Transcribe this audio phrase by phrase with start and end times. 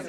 [0.00, 0.08] You're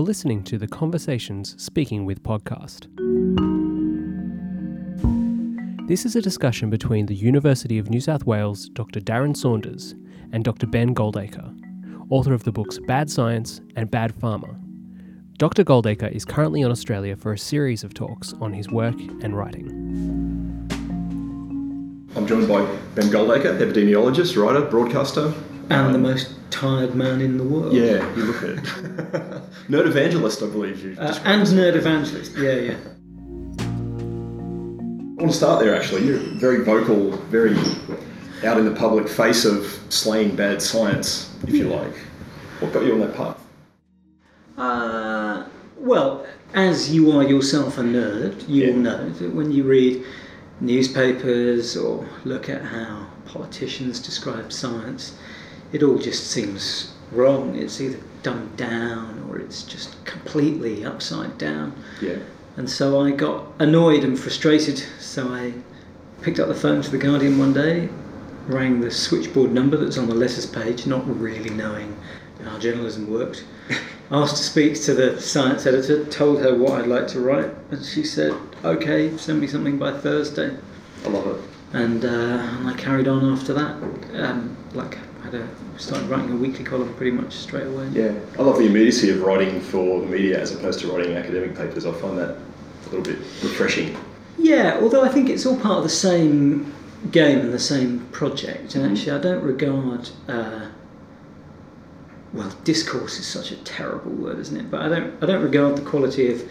[0.00, 2.86] listening to the Conversations Speaking with podcast.
[5.86, 9.00] This is a discussion between the University of New South Wales Dr.
[9.00, 9.94] Darren Saunders
[10.32, 10.66] and Dr.
[10.66, 11.54] Ben Goldacre,
[12.08, 14.53] author of the books Bad Science and Bad Pharma.
[15.36, 15.64] Dr.
[15.64, 19.66] Goldacre is currently in Australia for a series of talks on his work and writing.
[22.14, 22.64] I'm joined by
[22.94, 25.34] Ben Goldacre, epidemiologist, writer, broadcaster.
[25.70, 27.72] And the most tired man in the world.
[27.72, 28.58] Yeah, you look it.
[29.68, 30.96] Nerd evangelist, I believe you.
[31.00, 32.76] Uh, and nerd evangelist, yeah, yeah.
[33.58, 36.06] I want to start there actually.
[36.06, 37.56] You're very vocal, very
[38.44, 41.96] out in the public face of slaying bad science, if you like.
[42.60, 43.40] What got you on that path?
[44.56, 44.83] Uh,
[45.84, 46.24] well,
[46.54, 48.70] as you are yourself a nerd, you Yeah.
[48.72, 50.02] will know that when you read
[50.60, 55.12] newspapers or look at how politicians describe science,
[55.72, 57.54] it all just seems wrong.
[57.56, 61.72] It's either dumbed down or it's just completely upside down.
[62.00, 62.16] Yeah.
[62.56, 64.82] And so I got annoyed and frustrated.
[65.00, 65.52] So I
[66.22, 67.88] picked up the phone to the Guardian one day,
[68.46, 71.96] rang the switchboard number that's on the letters page, not really knowing
[72.44, 73.44] how journalism worked.
[74.10, 77.84] Asked to speak to the science editor, told her what I'd like to write, and
[77.84, 80.54] she said, "Okay, send me something by Thursday."
[81.04, 81.40] I love it.
[81.72, 83.76] And, uh, and I carried on after that.
[84.14, 85.48] Um, like, I had a,
[85.78, 87.88] started writing a weekly column pretty much straight away.
[87.92, 88.12] Yeah.
[88.38, 91.86] I love the immediacy of writing for the media as opposed to writing academic papers.
[91.86, 93.96] I find that a little bit refreshing.
[94.38, 96.72] Yeah, although I think it's all part of the same
[97.10, 98.74] game and the same project.
[98.74, 100.10] And actually, I don't regard.
[100.28, 100.66] Uh,
[102.34, 104.70] well, discourse is such a terrible word, isn't it?
[104.70, 105.22] But I don't.
[105.22, 106.42] I don't regard the quality of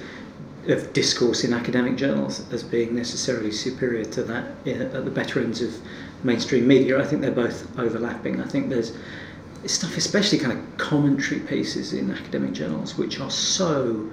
[0.67, 5.41] of discourse in academic journals as being necessarily superior to that uh, at the better
[5.41, 5.75] ends of
[6.23, 6.97] mainstream media.
[7.01, 8.39] I think they're both overlapping.
[8.39, 8.93] I think there's
[9.65, 14.09] stuff, especially kind of commentary pieces in academic journals, which are so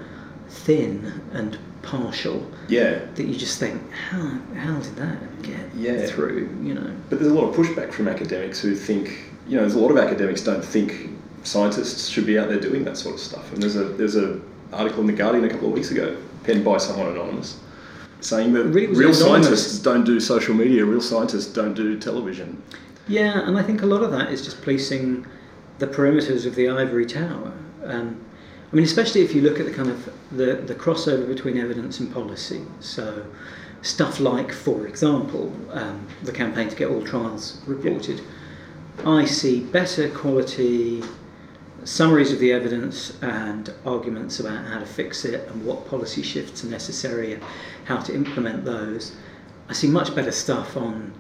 [0.49, 2.99] thin and partial Yeah.
[3.15, 6.05] that you just think, how, how did that get Yeah.
[6.06, 6.49] through?
[6.62, 9.16] You know, But there's a lot of pushback from academics who think,
[9.49, 11.11] you know, there's a lot of academics don't think
[11.43, 13.53] scientists should be out there doing that sort of stuff.
[13.53, 14.41] And there's a there's a
[14.73, 17.59] article in the Guardian a couple of weeks ago, penned by someone anonymous,
[18.21, 22.62] saying that Really, real scientists don't do social media, real scientists don't do television.
[23.09, 25.27] yeah, and I think a lot of that is just policing
[25.78, 27.53] the perimeters of the ivory tower.
[27.84, 28.25] Um,
[28.72, 31.99] I mean, especially if you look at the kind of the, the crossover between evidence
[31.99, 32.62] and policy.
[32.78, 33.25] So,
[33.83, 38.21] stuff like, for example, um, the campaign to get all trials reported.
[39.05, 41.03] I see better quality
[41.85, 46.65] summaries of the evidence and arguments about how to fix it and what policy shifts
[46.65, 47.43] are necessary and
[47.85, 49.17] how to implement those.
[49.69, 51.13] I see much better stuff on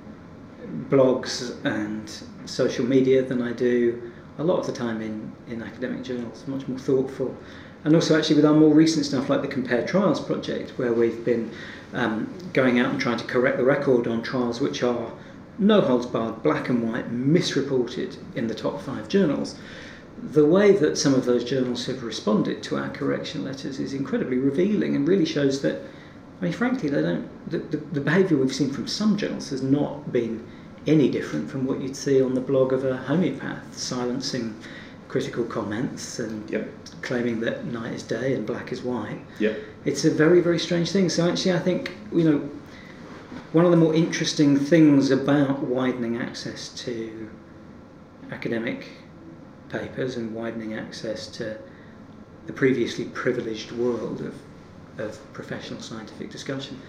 [0.88, 2.10] blogs and
[2.48, 6.66] social media than I do a lot of the time in, in academic journals, much
[6.66, 7.36] more thoughtful.
[7.84, 11.24] And also, actually, with our more recent stuff like the Compare Trials project, where we've
[11.24, 11.50] been
[11.94, 15.12] um, going out and trying to correct the record on trials which are
[15.58, 19.58] no holds barred, black and white, misreported in the top five journals.
[20.32, 24.36] The way that some of those journals have responded to our correction letters is incredibly
[24.38, 25.82] revealing and really shows that,
[26.40, 27.28] I mean, frankly, they don't.
[27.50, 30.46] The, the, the behaviour we've seen from some journals has not been
[30.86, 34.56] any different from what you'd see on the blog of a homeopath, silencing
[35.08, 36.68] critical comments and Yep.
[37.02, 39.20] claiming that night is day and black is white.
[39.40, 39.58] Yep.
[39.84, 41.08] It's a very, very strange thing.
[41.08, 42.48] So actually, I think you know
[43.52, 47.28] one of the more interesting things about widening access to
[48.30, 48.86] academic
[49.70, 51.58] papers and widening access to
[52.46, 54.34] the previously privileged world of,
[54.98, 56.80] of professional scientific discussion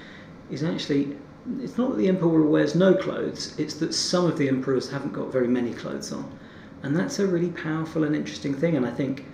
[0.50, 1.16] is actually
[1.60, 5.14] it's not that the emperor wears no clothes, it's that some of the emperors haven't
[5.14, 6.38] got very many clothes on.
[6.84, 8.76] And that's a really powerful and interesting thing.
[8.76, 9.26] And I think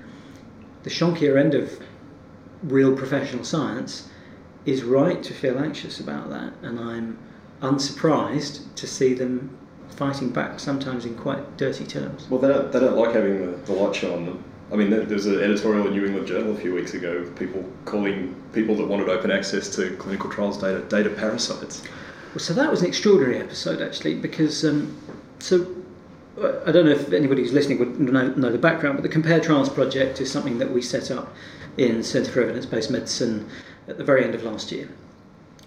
[0.84, 1.80] the shonkier end of
[2.64, 4.10] real professional science
[4.66, 6.54] is right to feel anxious about that.
[6.62, 7.20] And I'm
[7.62, 9.58] unsurprised to see them
[9.96, 12.30] fighting back, sometimes in quite dirty terms.
[12.30, 14.44] Well, they don't, they don't like having the, the light shone on them.
[14.72, 17.36] I mean, there was an editorial in New England Journal a few weeks ago of
[17.38, 21.84] people calling people that wanted open access to clinical trials data data parasites.
[22.34, 24.98] Well, so that was an extraordinary episode actually, because um,
[25.40, 25.66] so
[26.66, 29.40] I don't know if anybody who's listening would know, know the background, but the Compare
[29.40, 31.34] Trials project is something that we set up
[31.78, 33.50] in Centre for Evidence Based Medicine
[33.88, 34.90] at the very end of last year.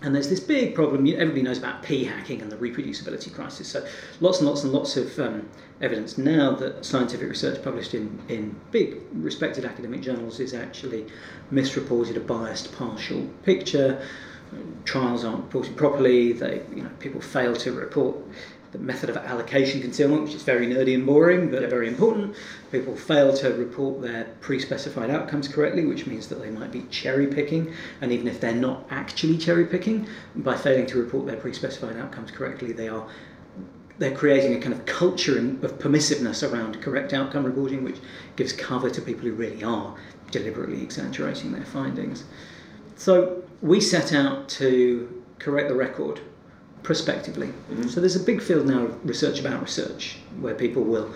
[0.02, 1.06] And there's this big problem.
[1.06, 3.68] Everybody knows about p hacking and the reproducibility crisis.
[3.68, 3.86] So
[4.20, 5.48] lots and lots and lots of um,
[5.82, 11.06] evidence now that scientific research published in, in big respected academic journals is actually
[11.50, 14.02] misreported, a biased, partial picture.
[14.84, 16.32] Trials aren't reported properly.
[16.32, 18.16] They, you know, people fail to report
[18.72, 22.36] the method of allocation concealment, which is very nerdy and boring, but very important.
[22.70, 27.26] People fail to report their pre-specified outcomes correctly, which means that they might be cherry
[27.26, 30.06] picking, and even if they're not actually cherry picking,
[30.36, 33.06] by failing to report their pre-specified outcomes correctly, they are
[33.98, 37.98] they're creating a kind of culture of permissiveness around correct outcome reporting, which
[38.34, 39.94] gives cover to people who really are
[40.30, 42.24] deliberately exaggerating their findings.
[42.96, 46.20] So we set out to correct the record
[46.82, 47.48] prospectively.
[47.48, 47.88] Mm-hmm.
[47.88, 51.12] So there's a big field now of research about research, where people will,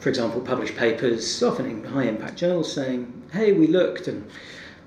[0.00, 4.28] for example, publish papers, often in high impact journals, saying, hey, we looked and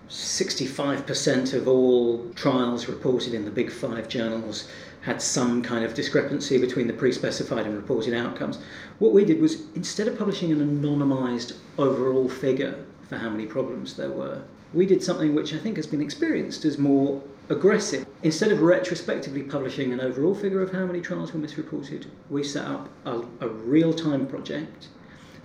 [0.09, 4.67] 65% of all trials reported in the big five journals
[5.01, 8.59] had some kind of discrepancy between the pre specified and reported outcomes.
[8.97, 13.95] What we did was instead of publishing an anonymised overall figure for how many problems
[13.95, 14.41] there were,
[14.73, 18.05] we did something which I think has been experienced as more aggressive.
[18.21, 22.65] Instead of retrospectively publishing an overall figure of how many trials were misreported, we set
[22.65, 24.87] up a, a real time project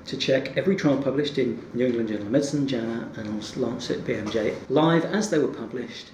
[0.04, 4.54] to check every trial published in New England Journal of Medicine, JAMA, and Lancet BMJ
[4.68, 6.10] live as they were published.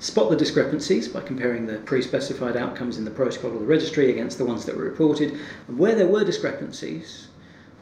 [0.00, 4.10] Spot the discrepancies by comparing the pre specified outcomes in the protocol or the registry
[4.10, 5.38] against the ones that were reported,
[5.68, 7.28] and where there were discrepancies,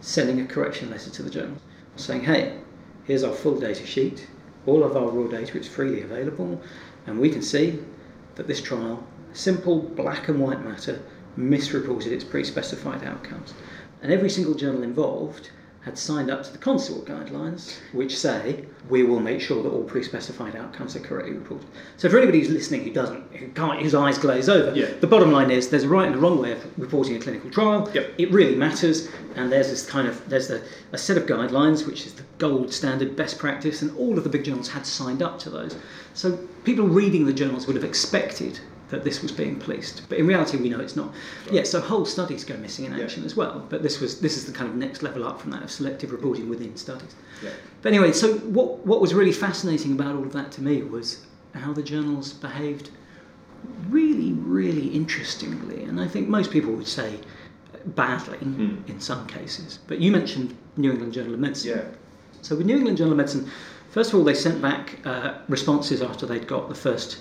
[0.02, 1.56] sending a correction letter to the journal
[1.96, 2.58] saying, hey,
[3.04, 4.26] here's our full data sheet,
[4.66, 6.60] all of our raw data is freely available,
[7.06, 7.78] and we can see
[8.36, 11.02] that this trial, simple black and white matter,
[11.36, 13.54] misreported its pre specified outcomes.
[14.02, 15.50] And every single journal involved
[15.84, 19.82] had signed up to the consort guidelines, which say we will make sure that all
[19.82, 21.66] pre-specified outcomes are correctly reported.
[21.96, 24.86] So for anybody who's listening who doesn't, who can't, whose eyes glaze over, yeah.
[25.00, 27.50] the bottom line is there's a right and a wrong way of reporting a clinical
[27.50, 27.90] trial.
[27.92, 28.14] Yep.
[28.16, 30.62] It really matters, and there's this kind of there's the,
[30.92, 34.30] a set of guidelines which is the gold standard best practice, and all of the
[34.30, 35.76] big journals had signed up to those.
[36.14, 38.60] So people reading the journals would have expected
[38.92, 40.06] that this was being policed.
[40.10, 41.08] But in reality, we know it's not.
[41.46, 41.54] Right.
[41.54, 43.26] Yeah, so whole studies go missing in action yeah.
[43.26, 43.66] as well.
[43.70, 46.12] But this was this is the kind of next level up from that of selective
[46.12, 47.14] reporting within studies.
[47.42, 47.50] Yeah.
[47.80, 51.26] But anyway, so what what was really fascinating about all of that to me was
[51.54, 52.90] how the journals behaved
[53.88, 57.18] really, really interestingly, and I think most people would say
[57.86, 58.88] badly mm.
[58.88, 59.78] in some cases.
[59.86, 61.78] But you mentioned New England Journal of Medicine.
[61.78, 61.84] Yeah.
[62.42, 63.50] So with New England Journal of Medicine,
[63.90, 67.20] first of all, they sent back uh, responses after they'd got the first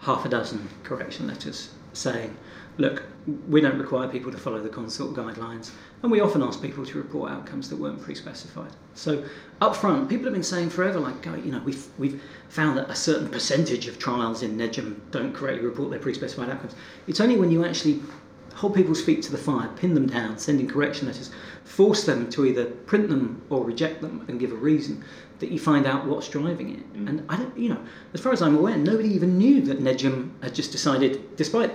[0.00, 2.36] half a dozen correction letters saying,
[2.76, 3.02] look,
[3.48, 5.72] we don't require people to follow the consort guidelines,
[6.02, 8.70] and we often ask people to report outcomes that weren't pre-specified.
[8.94, 9.24] So
[9.60, 12.94] up front, people have been saying forever, like, you know, we've, we've found that a
[12.94, 16.76] certain percentage of trials in NEJM don't correctly report their pre-specified outcomes.
[17.08, 18.00] It's only when you actually
[18.54, 21.30] hold people's feet to the fire, pin them down, sending correction letters,
[21.68, 25.04] force them to either print them or reject them and give a reason,
[25.38, 26.94] that you find out what's driving it.
[26.94, 27.08] Mm.
[27.08, 27.80] And I don't, you know,
[28.14, 31.70] as far as I'm aware, nobody even knew that NEJM had just decided, despite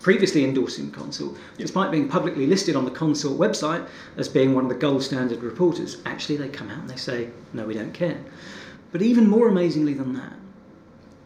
[0.00, 1.58] previously endorsing Consort, yep.
[1.58, 3.86] despite being publicly listed on the Consort website
[4.16, 7.28] as being one of the gold standard reporters, actually they come out and they say,
[7.52, 8.20] no, we don't care.
[8.92, 10.34] But even more amazingly than that,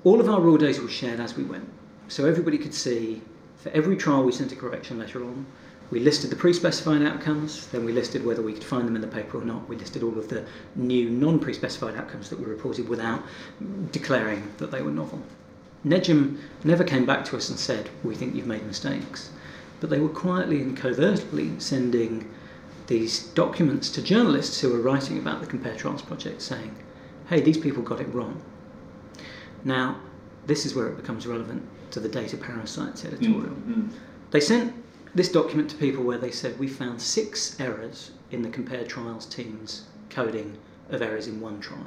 [0.05, 1.69] all of our raw data was shared as we went.
[2.09, 3.23] So everybody could see,
[3.59, 5.47] for every trial we sent a correction letter on,
[5.91, 9.09] we listed the pre-specified outcomes, then we listed whether we could find them in the
[9.09, 9.69] paper or not.
[9.69, 10.45] We listed all of the
[10.75, 13.23] new non-pre-specified outcomes that were reported without
[13.93, 15.23] declaring that they were novel.
[15.85, 19.31] NEJM never came back to us and said, we think you've made mistakes.
[19.81, 22.29] But they were quietly and covertly sending
[22.89, 26.75] these documents to journalists who were writing about the Compare Trials project saying,
[27.29, 28.43] hey, these people got it wrong.
[29.65, 30.01] Now,
[30.47, 33.55] this is where it becomes relevant to the data parasites editorial.
[33.55, 33.89] Mm-hmm.
[34.31, 34.75] They sent
[35.17, 39.25] this document to people where they said we found six errors in the compared trials
[39.25, 40.59] team's coding
[40.91, 41.87] of errors in one trial.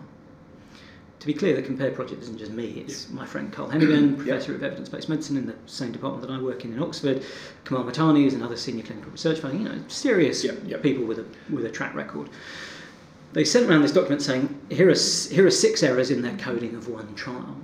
[1.19, 3.15] To be clear, the Compare project isn't just me, it's yeah.
[3.15, 6.41] my friend Carl Heneghan, Professor of Evidence Based Medicine in the same department that I
[6.41, 7.23] work in in Oxford,
[7.65, 10.47] Kamal Mahtani is another senior clinical research fellow, you know, serious
[10.81, 12.29] people with a, with a track record.
[13.33, 14.95] They sent around this document saying, here are,
[15.29, 17.57] here are six errors in their coding of one trial.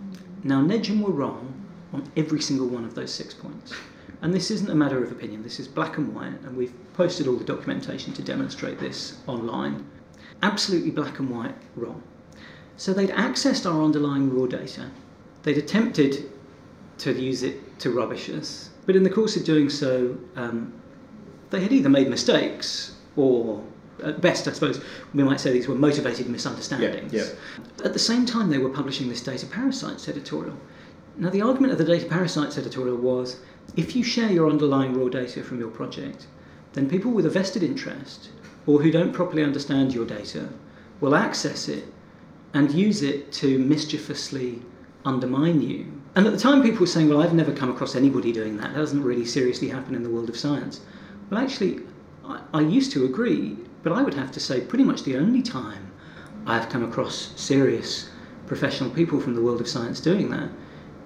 [0.43, 1.53] Now, NEJM were wrong
[1.93, 3.73] on every single one of those six points.
[4.25, 7.27] And this isn't a matter of opinion, this is black and white, and we've posted
[7.27, 9.87] all the documentation to demonstrate this online.
[10.41, 12.01] Absolutely black and white wrong.
[12.75, 14.89] So they'd accessed our underlying raw data,
[15.43, 16.31] they'd attempted
[16.97, 20.73] to use it to rubbish us, but in the course of doing so, um,
[21.51, 23.63] they had either made mistakes or
[24.03, 27.13] at best, I suppose, we might say these were motivated misunderstandings.
[27.13, 27.85] Yeah, yeah.
[27.85, 30.57] At the same time, they were publishing this data parasites editorial
[31.17, 33.37] Now, the argument of the Data Parasites editorial was
[33.75, 36.27] if you share your underlying raw data from your project,
[36.73, 38.29] then people with a vested interest
[38.65, 40.49] or who don't properly understand your data
[41.01, 41.85] will access it
[42.53, 44.61] and use it to mischievously
[45.03, 45.91] undermine you.
[46.15, 48.73] And at the time, people were saying, Well, I've never come across anybody doing that.
[48.73, 50.79] That doesn't really seriously happen in the world of science.
[51.29, 51.81] Well, actually,
[52.23, 55.41] I, I used to agree, but I would have to say pretty much the only
[55.41, 55.91] time
[56.47, 58.09] I've come across serious
[58.47, 60.49] professional people from the world of science doing that,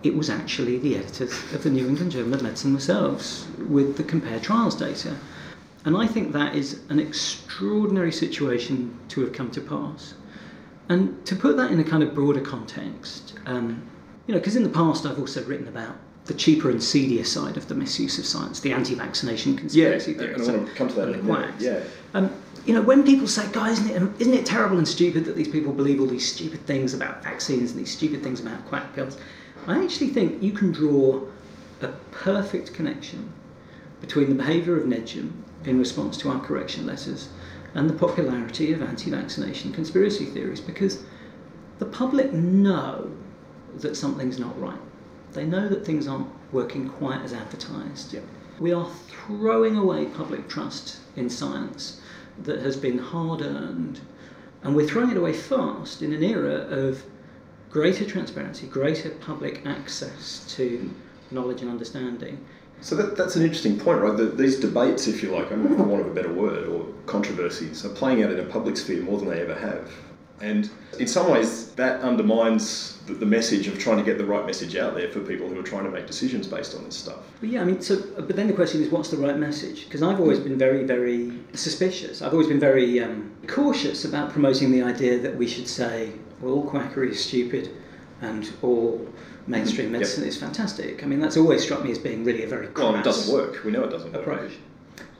[0.04, 4.04] it was actually the editors of the New England Journal of Medicine themselves with the
[4.04, 5.16] compare trials data.
[5.86, 10.14] And I think that is an extraordinary situation to have come to pass.
[10.90, 13.82] And to put that in a kind of broader context, um,
[14.26, 17.58] you know, because in the past I've also written about the cheaper and seedier side
[17.58, 20.48] of the misuse of science, the anti-vaccination conspiracy yeah, theories.
[20.48, 21.56] and I want to come to that in a minute.
[21.60, 21.84] Yeah.
[22.14, 22.32] Um,
[22.66, 25.48] you know, when people say, "Guys, isn't it, isn't it terrible and stupid that these
[25.48, 29.18] people believe all these stupid things about vaccines and these stupid things about quack pills?"
[29.68, 31.22] I actually think you can draw
[31.82, 33.32] a perfect connection
[34.02, 35.32] between the behaviour of NEJM
[35.66, 37.30] in response to our correction letters
[37.74, 41.04] and the popularity of anti-vaccination conspiracy theories because
[41.78, 43.12] the public know
[43.78, 44.80] that something's not right.
[45.34, 48.16] They know that things aren't working quite as advertised.
[48.60, 52.02] We are throwing away public trust in science
[52.44, 54.00] that has been hard earned,
[54.64, 57.04] and we're throwing it away fast in an era of
[57.70, 60.94] greater transparency, greater public access to
[61.32, 62.44] knowledge and understanding.
[62.82, 64.16] So that, that's an interesting point, right?
[64.16, 66.86] The, these debates, if you like, I mean, for want of a better word, or
[67.06, 69.92] controversies, are playing out in a public sphere more than they ever have.
[70.42, 74.46] And in some ways, that undermines the, the message of trying to get the right
[74.46, 77.20] message out there for people who are trying to make decisions based on this stuff.
[77.40, 79.86] But yeah, I mean, so, but then the question is, what's the right message?
[79.86, 82.22] Because I've always been very, very suspicious.
[82.22, 86.54] I've always been very um, cautious about promoting the idea that we should say, well,
[86.54, 87.70] all quackery is stupid
[88.22, 89.08] and all
[89.48, 90.30] mainstream medicine Yep.
[90.30, 91.04] is fantastic.
[91.04, 93.64] I mean, that's always struck me as being really a very Well, it doesn't work.
[93.64, 94.52] We know it doesn't work.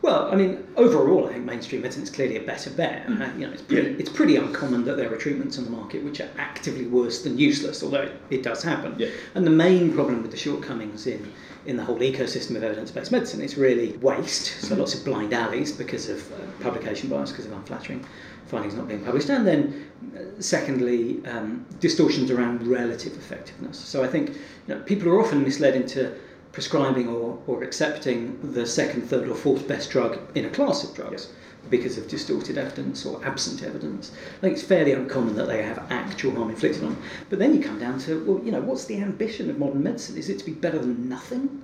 [0.02, 3.06] Well, I mean, overall, I think mainstream medicine is clearly a better bet.
[3.08, 3.96] Uh, you know, it's pretty, Yeah.
[4.00, 7.38] it's pretty uncommon that there are treatments on the market which are actively worse than
[7.38, 8.96] useless, although it, it does happen.
[8.98, 9.10] Yeah.
[9.36, 11.30] And the main problem with the shortcomings in,
[11.66, 14.62] in the whole ecosystem of evidence-based medicine is really waste.
[14.62, 18.06] So lots of blind alleys because of uh, publication bias, because of unflattering
[18.48, 23.78] findings not being published, and then uh, secondly, um, distortions around relative effectiveness.
[23.78, 26.12] So I think you know, people are often misled into
[26.52, 30.96] prescribing or, or accepting the second, third, or fourth best drug in a class of
[30.96, 31.30] drugs
[31.70, 34.12] because of distorted evidence or absent evidence.
[34.38, 37.04] I think it's fairly uncommon that they have actual harm inflicted on them.
[37.30, 40.18] But then you come down to, well, you know, what's the ambition of modern medicine?
[40.18, 41.62] Is it to be better than nothing?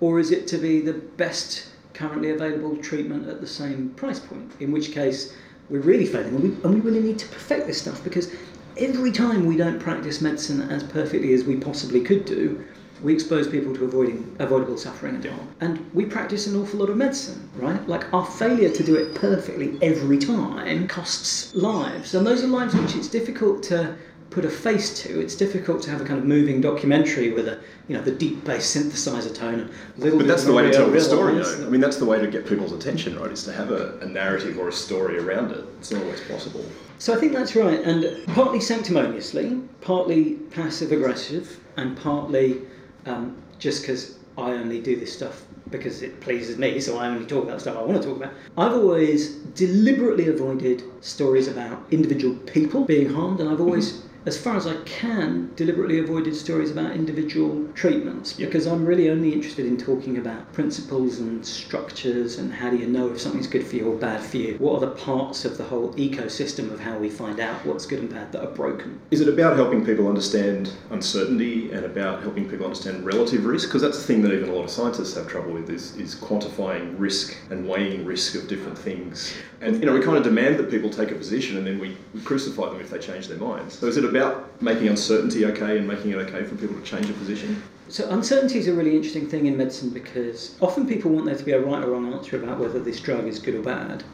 [0.00, 4.52] Or is it to be the best currently available treatment at the same price point?
[4.60, 5.34] In which case,
[5.70, 8.30] we're really failing, and we, and we really need to perfect this stuff because
[8.76, 12.62] every time we don't practice medicine as perfectly as we possibly could do,
[13.02, 15.48] we expose people to avoiding avoidable suffering and harm.
[15.60, 17.86] And we practice an awful lot of medicine, right?
[17.88, 22.74] Like our failure to do it perfectly every time costs lives, and those are lives
[22.74, 23.96] which it's difficult to
[24.30, 25.20] put a face to.
[25.20, 28.44] It's difficult to have a kind of moving documentary with a, you know, the deep
[28.44, 30.18] bass synthesizer tone and little.
[30.18, 31.66] But that's the way to tell the story, though.
[31.66, 33.30] I mean, that's the way to get people's attention, right?
[33.30, 35.64] Is to have a, a narrative or a story around it.
[35.78, 36.64] It's not always possible.
[36.98, 42.62] So I think that's right, and partly sanctimoniously, partly passive aggressive, and partly
[43.06, 47.26] um, just because I only do this stuff because it pleases me, so I only
[47.26, 48.32] talk about stuff I want to talk about.
[48.56, 54.56] I've always deliberately avoided stories about individual people being harmed, and I've always, as far
[54.56, 59.76] as I can, deliberately avoided stories about individual treatments because I'm really only interested in
[59.76, 63.92] talking about principles and structures and how do you know if something's good for you
[63.92, 64.56] or bad for you.
[64.58, 67.98] What are the parts of the whole ecosystem of how we find out what's good
[67.98, 68.98] and bad that are broken?
[69.10, 73.68] Is it about helping people understand uncertainty and about helping people understand relative risk?
[73.68, 76.14] Because that's the thing that even a lot of scientists have trouble with is, is
[76.14, 79.36] quantifying risk and weighing risk of different things.
[79.60, 81.96] And you know, we kind of demand that people take a position and then we,
[82.14, 83.78] we crucify them if they change their minds.
[83.78, 87.08] So is it about making uncertainty okay and making it okay for people to change
[87.10, 87.62] a position?
[87.88, 91.44] So uncertainty is a really interesting thing in medicine because often people want there to
[91.44, 94.04] be a right or wrong answer about whether this drug is good or bad.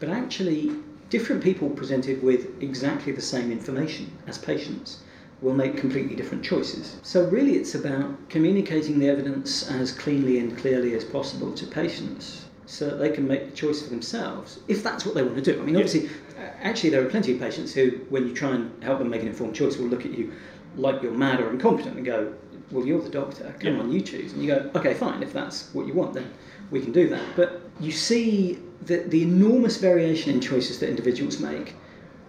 [0.00, 0.72] But actually,
[1.10, 5.02] different people presented with exactly the same information as patients
[5.42, 6.96] will make completely different choices.
[7.02, 12.46] So really it's about communicating the evidence as cleanly and clearly as possible to patients
[12.66, 15.42] so that they can make the choice for themselves if that's what they want to
[15.42, 15.60] do.
[15.60, 16.08] I mean Yeah.
[16.40, 19.22] Obviously actually there are plenty of patients who when you try and help them make
[19.22, 20.32] an informed choice will look at you
[20.76, 22.32] like you're mad or incompetent and go,
[22.70, 23.52] well, you're the doctor.
[23.58, 23.80] Come Yeah.
[23.80, 24.32] on, you choose.
[24.32, 25.22] And you go, okay, fine.
[25.22, 26.30] If that's what you want, then
[26.70, 27.22] we can do that.
[27.34, 31.74] But you see the, the enormous variation in choices that individuals make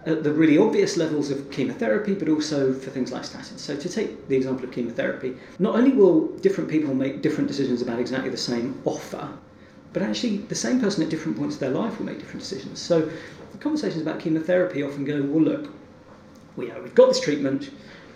[0.04, 3.58] at the really obvious levels of chemotherapy, but also for things like statins.
[3.58, 7.80] So, to take the example of chemotherapy, not only will different people make different decisions
[7.80, 9.28] about exactly the same offer,
[9.92, 12.80] but actually the same person at different points of their life will make different decisions.
[12.80, 13.08] So,
[13.62, 15.70] conversations about chemotherapy often go, well, look,
[16.56, 17.70] we, know, we've got this treatment,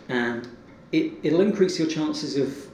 [0.08, 0.48] and
[0.92, 2.68] it, it'll increase your chances of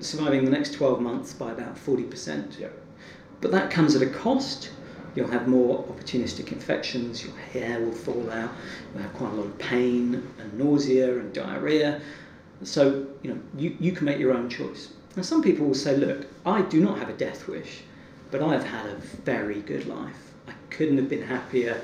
[0.00, 2.58] surviving the next 12 months by about 40%.
[2.58, 2.68] Yeah.
[3.40, 4.70] But that comes at a cost.
[5.14, 8.50] You'll have more opportunistic infections, your hair will fall out,
[8.94, 12.00] you'll have quite a lot of pain and nausea and diarrhea.
[12.62, 14.94] So, you know, you, you can make your own choice.
[15.14, 17.82] Now, some people will say, look, I do not have a death wish,
[18.30, 20.31] but I've had a very good life.
[20.82, 21.80] Couldn't have been happier.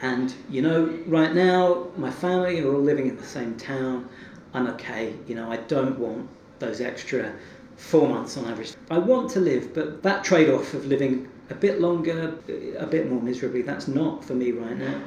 [0.00, 4.08] And, you know, right now, my family are all living in the same town.
[4.54, 5.14] I'm okay.
[5.26, 6.28] You know, I don't want
[6.60, 7.32] those extra
[7.76, 8.74] four months on average.
[8.88, 12.38] I want to live, but that trade off of living a bit longer,
[12.78, 15.00] a bit more miserably, that's not for me right now.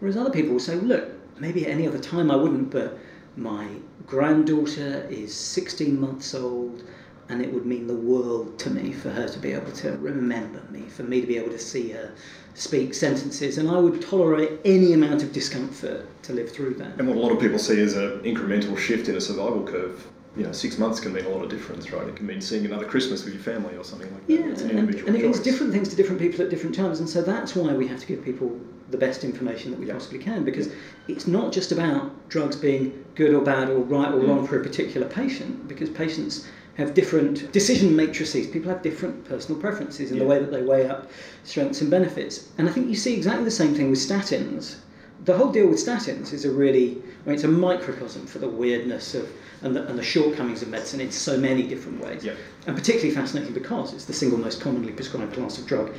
[0.00, 2.98] Whereas other people will say, look, maybe at any other time I wouldn't, but
[3.36, 3.68] my
[4.08, 6.82] granddaughter is 16 months old
[7.30, 10.60] and it would mean the world to me for her to be able to remember
[10.70, 12.12] me, for me to be able to see her
[12.54, 16.98] speak sentences, and I would tolerate any amount of discomfort to live through that.
[16.98, 20.04] And what a lot of people see is an incremental shift in a survival curve,
[20.36, 22.06] you know, six months can mean a lot of difference, right?
[22.06, 24.32] It can mean seeing another Christmas with your family or something like that.
[24.32, 26.98] Yeah, It's an and, and it means different things to different people at different times,
[27.00, 28.58] and so that's why we have to give people
[28.90, 29.92] the best information that we Yeah.
[29.94, 30.70] possibly can, because
[31.06, 34.48] it's not just about drugs being good or bad or right or wrong Mm.
[34.48, 36.44] for a particular patient, because patients
[36.76, 38.46] have different decision matrices.
[38.46, 41.10] People have different personal preferences in the way that they weigh up
[41.44, 44.76] strengths and benefits, and I think you see exactly the same thing with statins.
[45.24, 48.48] The whole deal with statins is a really, I mean, it's a microcosm for the
[48.48, 49.28] weirdness of
[49.62, 52.24] and the, and the shortcomings of medicine in so many different ways.
[52.24, 52.32] Yeah.
[52.66, 55.94] And particularly fascinating because it's the single most commonly prescribed class of drug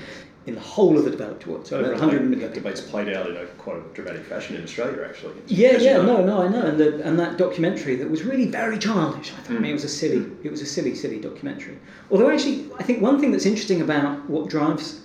[0.47, 1.67] in the whole of the developed world.
[1.67, 4.55] So over that 100 debate, that debate's played out in a quite a dramatic fashion
[4.55, 5.35] in Australia, actually.
[5.45, 8.79] Yeah, yeah, no, no, I know, and the, and that documentary that was really very
[8.79, 9.31] childish.
[9.33, 9.61] I thought, I Mm.
[9.61, 11.77] mean, it was a silly, it was a silly, silly documentary.
[12.09, 15.01] Although actually, I think one thing that's interesting about what drives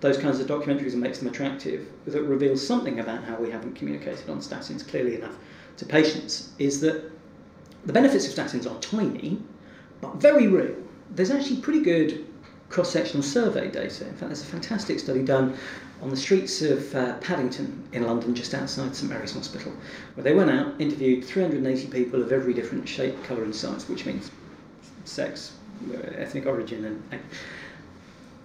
[0.00, 3.74] those kinds of documentaries and makes them attractive, that reveals something about how we haven't
[3.76, 5.38] communicated on statins clearly enough
[5.76, 7.10] to patients, is that
[7.84, 9.38] the benefits of statins are tiny,
[10.00, 10.74] but very real.
[11.10, 12.26] There's actually pretty good
[12.70, 14.06] cross-sectional survey data.
[14.06, 15.56] In fact, there's a fantastic study done
[16.02, 19.72] on the streets of uh, Paddington in London, just outside St Mary's Hospital,
[20.14, 24.06] where they went out, interviewed 380 people of every different shape, colour, and size, which
[24.06, 24.30] means
[25.04, 25.52] sex,
[25.92, 27.20] uh, ethnic origin, and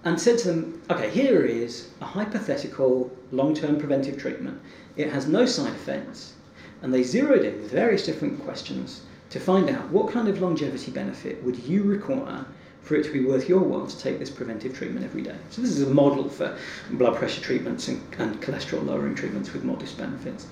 [0.04, 4.58] and said to them, okay, here is a hypothetical long-term preventive treatment.
[4.96, 6.34] It has no side effects,
[6.82, 10.90] and they zeroed in with various different questions to find out what kind of longevity
[10.90, 12.44] benefit would you require
[12.82, 15.36] for it to be worth your while to take this preventive treatment every day.
[15.50, 16.56] So this is a model for
[16.92, 20.46] blood pressure treatments and, and cholesterol lowering treatments with modest benefits.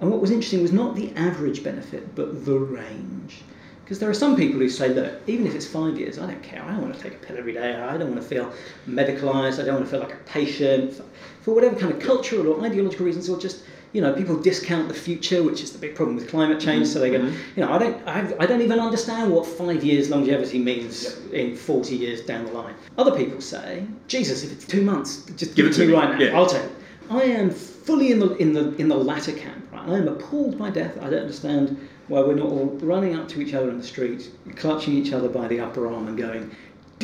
[0.00, 3.42] And what was interesting was not the average benefit, but the range.
[3.84, 6.42] Because there are some people who say, look, even if it's five years, I don't
[6.42, 6.62] care.
[6.62, 7.74] I don't want to take a pill every day.
[7.74, 8.50] I don't want to feel
[8.88, 9.62] medicalised.
[9.62, 10.94] I don't want to feel like a patient.
[10.94, 11.04] For,
[11.42, 13.62] for whatever kind of cultural or ideological reasons, or just,
[13.94, 16.88] you know, people discount the future, which is the big problem with climate change.
[16.88, 17.32] So they go, Mhm.
[17.56, 21.56] you know, I don't, I, I don't even understand what five years longevity means in
[21.56, 22.74] 40 years down the line.
[22.98, 26.18] Other people say, Jesus, if it's two months, just give, it to me right now.
[26.18, 26.36] Yeah.
[26.36, 26.72] I'll take it.
[27.08, 29.62] I am fully in the in the in the latter camp.
[29.72, 29.88] Right?
[29.88, 30.96] I am appalled by death.
[31.00, 31.76] I don't understand
[32.08, 35.28] why we're not all running up to each other in the street, clutching each other
[35.28, 36.50] by the upper arm, and going.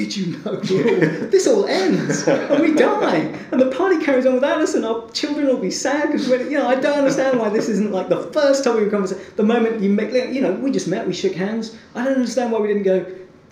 [0.00, 2.26] Did you know all- this all ends?
[2.26, 3.18] And we die.
[3.52, 6.42] And the party carries on without us and our children will be sad because we're
[6.48, 9.22] you know I don't understand why this isn't like the first time we have conversation
[9.36, 11.76] the moment you make you know we just met we shook hands.
[11.94, 13.04] I don't understand why we didn't go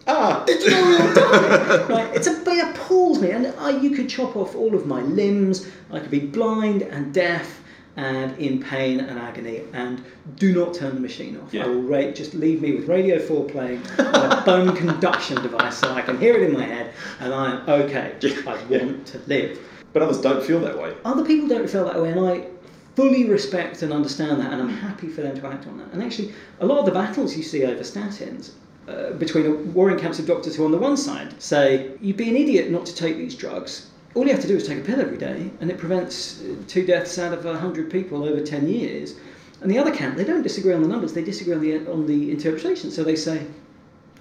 [0.07, 1.89] ah did you know we all died?
[1.95, 3.31] Right it's a it appalls me.
[3.31, 5.69] And I, you could chop off all of my limbs.
[5.93, 7.63] I could be blind and deaf
[7.99, 10.03] and in pain and agony and
[10.37, 11.65] do not turn the machine off Yeah.
[11.65, 15.79] I will rate just leave me with Radio 4 playing and a bone conduction device
[15.79, 18.15] so I can hear it in my head and I am okay
[18.47, 19.59] I want to live
[19.93, 20.95] But others don't feel that way.
[21.05, 22.47] other people don't feel that way, and I
[22.95, 25.89] fully respect and understand that, and I'm happy for them to act on that.
[25.93, 28.51] And actually, a lot of the battles you see over statins.
[28.89, 32.37] Uh, between warring camps of doctors who, on the one side, say you'd be an
[32.37, 33.91] idiot not to take these drugs.
[34.15, 36.57] All you have to do is take a pill every day, and it prevents uh,
[36.67, 39.15] two deaths out of hundred people over ten years.
[39.61, 42.07] And the other camp, they don't disagree on the numbers; they disagree on the on
[42.07, 42.91] the interpretation.
[42.91, 43.47] So they say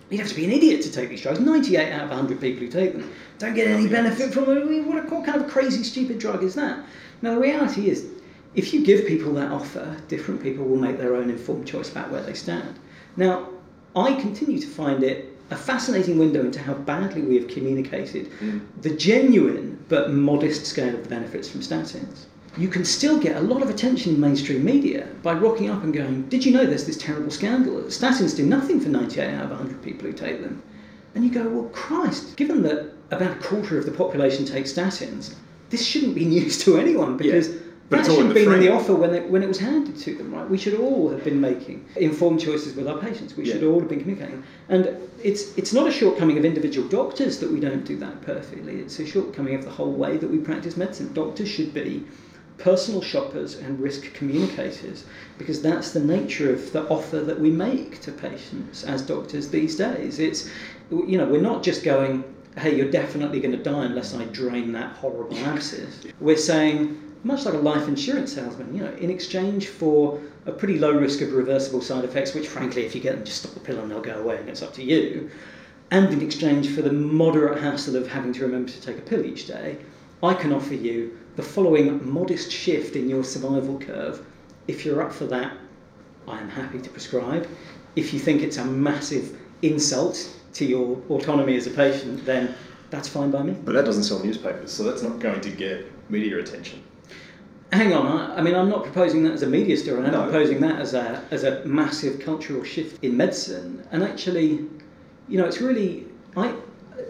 [0.10, 1.40] You'd have to be an idiot to take these drugs.
[1.40, 4.88] 98 out of 100 people who take them don't get any benefit from them.
[4.88, 6.80] What, what kind of crazy, stupid drug is that?
[7.22, 8.08] Now, the reality is,
[8.56, 12.10] if you give people that offer, different people will make their own informed choice about
[12.10, 12.80] where they stand.
[13.18, 13.50] Now,
[13.96, 18.62] I continue to find it a fascinating window into how badly we have communicated Mm.
[18.82, 22.26] the genuine but modest scale of the benefits from statins.
[22.58, 25.94] you can still get a lot of attention in mainstream media by rocking up and
[25.94, 27.76] going, Did you know there's this terrible scandal?
[27.84, 30.62] Statins do nothing for 98 out of 100 people who take them.
[31.14, 35.36] And you go, Well, Christ, given that about a quarter of the population takes statins,
[35.70, 37.48] this shouldn't be news to anyone because.
[37.50, 37.54] Yeah.
[37.90, 40.16] But that should have been in the offer when it, when it was handed to
[40.16, 40.50] them, right?
[40.50, 43.38] We should all have been making informed choices with our patients.
[43.38, 44.44] We should all have been communicating.
[44.68, 48.82] And it's, it's not a shortcoming of individual doctors that we don't do that perfectly.
[48.82, 51.14] It's a shortcoming of the whole way that we practice medicine.
[51.14, 52.06] Doctors should be
[52.58, 55.06] personal shoppers and risk communicators
[55.38, 59.78] because that's the nature of the offer that we make to patients as doctors these
[59.78, 60.20] days.
[60.20, 60.50] It's,
[60.92, 62.24] you know, we're not just going,
[62.58, 66.06] hey, you're definitely going to die unless I drain that horrible abscess.
[66.20, 70.80] We're saying, much like a life insurance salesman, you know, in exchange for a pretty
[70.80, 73.60] low risk of reversible side effects, which frankly, if you get them, just stop the
[73.60, 75.30] pill and they'll go away and it's up to you,
[75.92, 79.26] and in exchange for the moderate hassle of having to remember to take a pill
[79.26, 79.78] each day,
[80.24, 84.26] I can offer you the following modest shift in your survival curve.
[84.68, 85.56] If you're up for that,
[86.28, 87.48] I am happy to prescribe.
[87.96, 92.56] If you think it's a massive insult to your autonomy as a patient, then
[92.90, 93.54] that's fine by me.
[93.64, 96.82] But that doesn't sell newspapers, so that's not going to get media attention.
[97.74, 100.04] Hang on, I, I mean, I'm not proposing that as a media story.
[100.06, 100.24] I'm No.
[100.24, 103.84] proposing that as a as a massive cultural shift in medicine.
[103.92, 104.66] And actually,
[105.28, 106.54] you know, it's really I.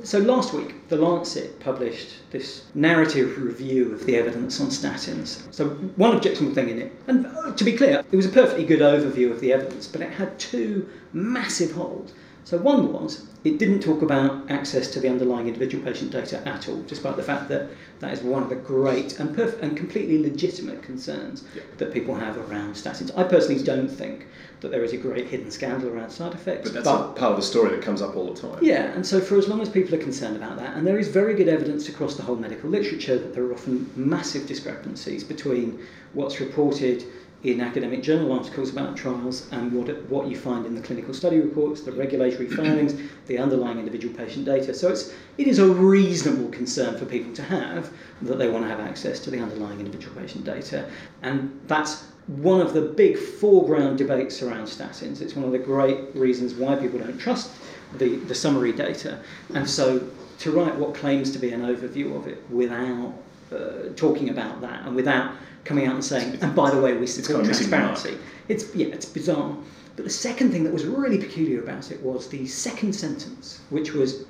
[0.03, 5.41] So last week, the Lancet published this narrative review of the evidence on statins.
[5.53, 8.65] So one objectionable thing in it, and uh, to be clear, it was a perfectly
[8.65, 12.13] good overview of the evidence, but it had two massive holes.
[12.43, 16.67] So one was it didn't talk about access to the underlying individual patient data at
[16.67, 20.21] all, despite the fact that that is one of the great and perf- and completely
[20.21, 21.61] legitimate concerns Yeah.
[21.77, 23.11] that people have around statins.
[23.15, 24.25] I personally don't think
[24.61, 27.37] that there is a great hidden scandal around side effects, But that's a part of
[27.37, 28.57] the story that comes up all the time.
[28.61, 31.07] yeah, and so for as long as people are concerned about that, and there is
[31.07, 35.79] very good evidence across the whole medical literature that there are often massive discrepancies between
[36.13, 37.03] what's reported
[37.43, 41.39] in academic journal articles about trials and what, what you find in the clinical study
[41.39, 42.95] reports, the regulatory filings,
[43.27, 44.73] the underlying individual patient data.
[44.73, 48.69] So it's, it is a reasonable concern for people to have that they want to
[48.69, 50.89] have access to the underlying individual patient data.
[51.21, 55.21] And that's one of the big foreground debates around statins.
[55.21, 57.51] It's one of the great reasons why people don't trust
[57.97, 59.19] the, the summary data.
[59.53, 60.07] And so
[60.39, 63.13] to write what claims to be an overview of it without
[63.51, 67.07] uh, talking about that and without coming out and saying, and by the way, we
[67.07, 67.91] support kind of missing the mark.
[67.91, 68.23] transparency.
[68.47, 69.55] It's, yeah, it's bizarre.
[69.97, 73.93] But the second thing that was really peculiar about it was the second sentence, which
[73.93, 74.25] was,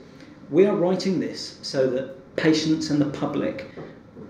[0.49, 3.69] we are writing this so that patients and the public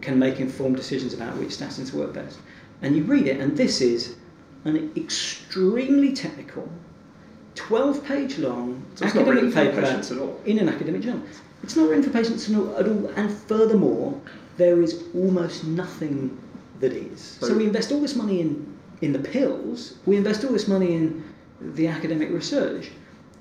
[0.02, 2.40] can make informed decisions about which statins work best.
[2.82, 4.16] And you read it, and this is
[4.66, 6.68] an extremely technical,
[7.56, 10.40] 12 page long So it's not academic for paper patients at all.
[10.46, 11.22] in an academic journal.
[11.64, 14.20] It's not written for patients at all, at all, and furthermore,
[14.58, 16.36] there is almost nothing
[16.80, 17.38] that is.
[17.40, 20.68] So, So- we invest all this money in, in the pills, we invest all this
[20.68, 21.24] money in
[21.62, 22.90] the academic research,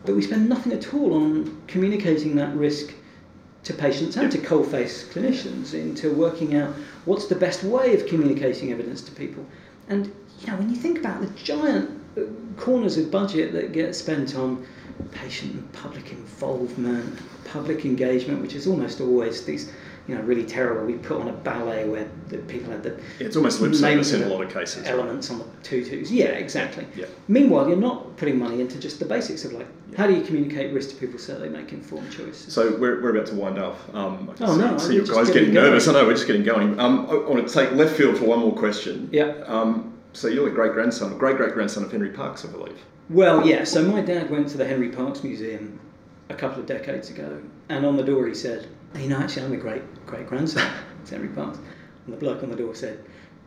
[0.04, 2.92] but we spend nothing at all on communicating that risk
[3.64, 6.72] to patients and to coalface clinicians into working out
[7.04, 9.44] what's the best way of communicating evidence to people.
[9.88, 10.06] And
[10.40, 12.22] you know, when you think about the giant uh,
[12.56, 14.64] corners of budget that get spent on
[15.10, 19.72] patient and public involvement, public engagement, which is almost always these,
[20.08, 20.84] you know, really terrible.
[20.86, 24.22] We put on a ballet where the people had the It's almost lip service in
[24.22, 24.82] of a lot of cases.
[24.82, 24.90] right?
[24.92, 26.10] elements on the tutus.
[26.10, 26.86] Yeah, exactly.
[26.94, 27.06] Yeah.
[27.28, 29.66] Meanwhile, you're not putting money into just the basics of like
[29.96, 32.52] how do you communicate risk to people so they make informed choices.
[32.52, 33.76] So we're, we're about to wind up.
[33.94, 35.88] Um, I Oh, see, no, see you guys getting getting nervous.
[35.88, 36.78] I know we're just getting going.
[36.78, 39.08] Um, I, I want to take left field for one more question.
[39.12, 39.34] Yeah.
[39.46, 42.78] Um, so you're the great grandson, great great grandson of Henry Parkes, I believe.
[43.10, 43.64] Well, yeah.
[43.64, 45.78] So my dad went to the Henry Parkes Museum
[46.28, 49.50] a couple of decades ago, and on the door he said, "You know, actually, I'm
[49.50, 50.62] the great great grandson
[51.02, 51.58] of Henry Parkes."
[52.06, 52.98] And the bloke on the door said,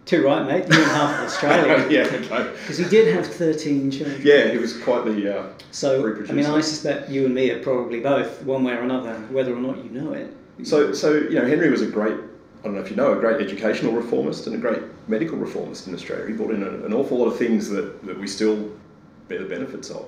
[0.05, 0.65] "Too right, mate.
[0.69, 2.01] You're in half of Australia." yeah.
[2.03, 2.51] Okay.
[2.61, 4.21] Because he did have 13 children.
[4.23, 5.39] Yeah, he was quite the.
[5.39, 8.81] Uh, So, I mean, I suspect you and me are probably both, one way or
[8.81, 10.35] another, whether or not you know it.
[10.63, 12.13] So, so you know, Henry was a great,
[12.59, 15.87] I don't know if you know, a great educational reformist and a great medical reformist
[15.87, 16.27] in Australia.
[16.27, 18.69] He brought in a, an awful lot of things that, that we still
[19.29, 20.05] bear the benefits of.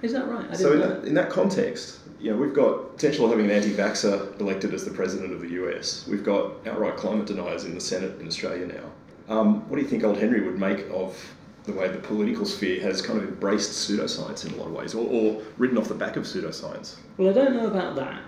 [0.00, 0.46] Is that right?
[0.50, 3.46] I So, in know that, in that context, you know, we've got potential of having
[3.46, 6.06] an anti-vaxxer elected as the president of the US.
[6.06, 9.34] We've got outright climate deniers in the Senate in Australia now.
[9.34, 11.16] Um, what do you think old Henry would make of
[11.64, 14.94] the way the political sphere has kind of embraced pseudoscience in a lot of ways,
[14.94, 16.96] or, or ridden off the back of pseudoscience?
[17.16, 18.20] Well, I don't know about that,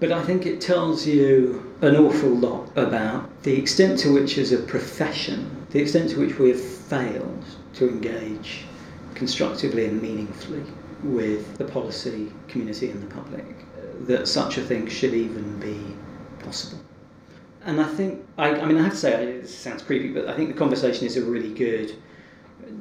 [0.00, 4.52] but I think it tells you an awful lot about the extent to which, as
[4.52, 8.64] a profession, the extent to which we have failed to engage
[9.14, 10.64] constructively and meaningfully
[11.04, 15.78] with the policy community and the public, uh, that such a thing should even be
[16.44, 16.78] possible.
[17.66, 20.34] and I think I, I mean I have to say it sounds creepy, but I
[20.36, 21.94] think the conversation is a really good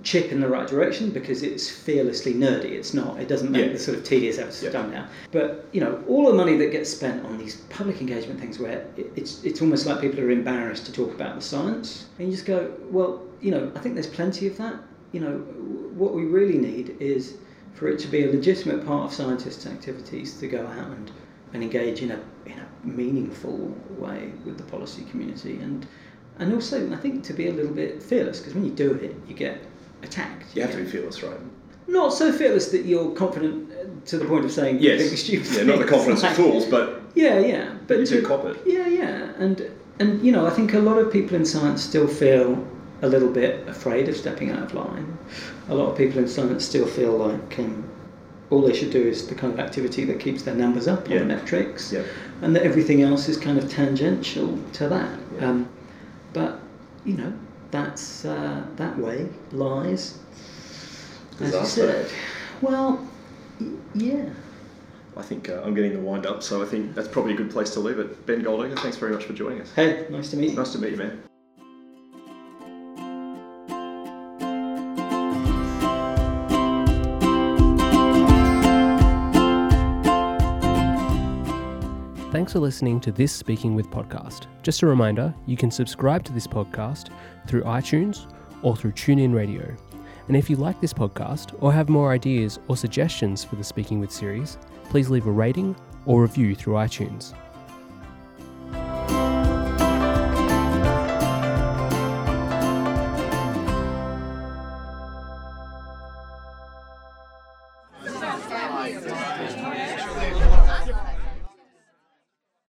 [0.02, 2.72] chip in the right direction because it's fearlessly nerdy.
[2.72, 3.20] It's not.
[3.20, 3.74] It doesn't make Yeah.
[3.74, 4.70] the sort of tedious effort Yeah.
[4.72, 5.08] done now.
[5.32, 8.86] But you know, all the money that gets spent on these public engagement things, where
[9.16, 12.46] it's it's almost like people are embarrassed to talk about the science, and you just
[12.46, 14.76] go, well, you know, I think there's plenty of that.
[15.12, 15.34] You know,
[16.02, 17.36] what we really need is
[17.74, 21.12] for it to be a legitimate part of scientists' activities to go out and,
[21.54, 25.86] and engage in a in a meaningful way with the policy community and
[26.40, 29.16] and also I think to be a little bit fearless because when you do it
[29.28, 29.60] you get
[30.04, 30.56] attacked.
[30.56, 31.40] You have to be fearless, right?
[31.88, 35.20] not so fearless that you're confident uh, to the point of saying Yes.
[35.20, 35.52] stupid.
[35.54, 38.58] Yeah, not the confidence of Like- fools, but Yeah, yeah, but you do cop it.
[38.66, 42.08] yeah, yeah, and and you know, I think a lot of people in science still
[42.08, 42.66] feel
[43.04, 45.18] a little bit afraid of stepping out of line.
[45.70, 47.84] A lot of people in science still feel like um,
[48.50, 51.20] all they should do is the kind of activity that keeps their numbers up Yeah.
[51.22, 52.04] on the metrics, Yeah.
[52.42, 55.20] and that everything else is kind of tangential to that.
[55.38, 55.50] Yeah.
[55.50, 55.70] Um,
[56.34, 56.60] but
[57.06, 57.34] you know,
[57.72, 60.18] that's uh, that way lies.
[61.42, 62.10] As you said,
[62.62, 63.06] well,
[63.60, 64.26] y- yeah.
[65.18, 67.52] I think uh, I'm getting the wind up, so I think that's probably a good
[67.52, 68.26] place to leave it.
[68.26, 69.72] Ben Goldacre, thanks very much for joining us.
[69.76, 70.56] Hey, nice to meet you.
[70.56, 71.24] Nice to meet you, man.
[82.54, 84.46] For listening to this Speaking With podcast.
[84.62, 87.10] Just a reminder, you can subscribe to this podcast
[87.48, 89.76] through iTunes or through TuneIn Radio.
[90.28, 94.00] And if you like this podcast or have more ideas or suggestions for the Speaking
[94.00, 97.34] With series, please leave a rating or review through iTunes.